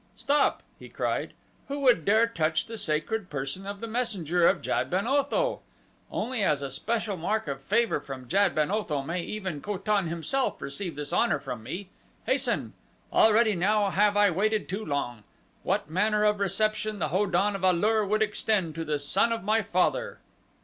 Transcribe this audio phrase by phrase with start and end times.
[0.15, 1.33] "Stop!" he cried,
[1.67, 5.61] "who would dare touch the sacred person of the messenger of Jad ben Otho?
[6.09, 10.07] Only as a special mark of favor from Jad ben Otho may even Ko tan
[10.07, 11.89] himself receive this honor from me.
[12.25, 12.73] Hasten!
[13.13, 15.23] Already now have I waited too long!
[15.61, 19.31] What manner of reception the Ho don of A lur would extend to the son
[19.31, 20.17] of my father!"